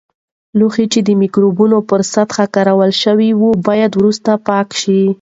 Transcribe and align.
لوښي 0.57 0.85
چې 0.93 0.99
د 1.07 1.09
مکروبونو 1.21 1.77
پر 1.89 2.01
سطحې 2.13 2.45
کارول 2.55 2.91
شوي 3.03 3.29
وي، 3.39 3.51
باید 3.67 3.91
وروسته 3.95 4.31
پاک 4.47 4.67
شي. 4.81 5.01